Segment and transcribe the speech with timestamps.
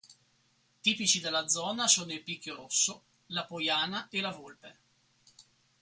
[0.81, 4.77] Tipici della zona sono il picchio rosso, la poiana e la volpe.